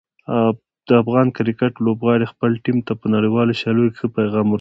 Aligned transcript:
د 0.87 0.89
افغان 1.03 1.27
کرکټ 1.37 1.73
لوبغاړي 1.85 2.25
خپل 2.33 2.51
ټیم 2.63 2.77
ته 2.87 2.93
په 2.99 3.05
نړیوالو 3.15 3.57
سیالیو 3.61 3.91
کې 3.93 3.97
ښه 3.99 4.07
پیغام 4.17 4.45
ورکوي. 4.45 4.49